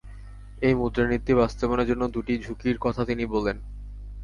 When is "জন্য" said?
1.89-2.03